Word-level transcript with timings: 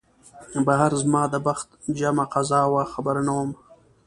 بهر 0.65 0.91
زما 1.01 1.23
د 1.33 1.35
بخت 1.47 1.67
جمعه 1.97 2.25
قضا 2.33 2.61
وه 2.73 2.83
خبر 2.93 3.15
نه 3.27 3.33
وم 3.37 3.51